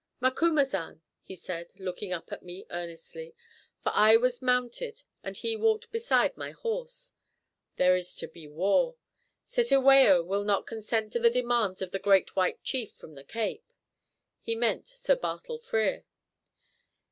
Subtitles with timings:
[0.19, 3.35] "Macumazahn," he said, looking up at me earnestly,
[3.83, 7.11] for I was mounted and he walked beside my horse,
[7.75, 8.95] "there is to be war.
[9.45, 13.71] Cetewayo will not consent to the demands of the great White Chief from the Cape"
[14.39, 16.03] he meant Sir Bartle Frere.